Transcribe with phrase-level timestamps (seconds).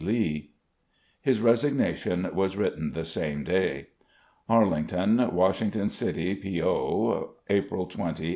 [0.03, 0.49] Lee."
[1.21, 3.89] His resignation was written the same day.
[4.49, 6.59] "Arlington, Washington City P.
[6.59, 8.29] O., April 20, 1861.